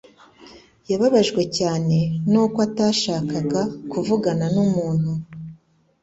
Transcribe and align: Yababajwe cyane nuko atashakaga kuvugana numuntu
Yababajwe 0.89 1.41
cyane 1.57 1.97
nuko 2.31 2.57
atashakaga 2.67 3.61
kuvugana 3.91 4.45
numuntu 4.53 5.11